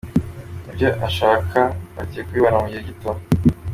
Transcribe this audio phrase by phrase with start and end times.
[0.69, 1.59] Ibyo bashaka
[1.95, 3.09] bagiye kubibona mu gihe gito.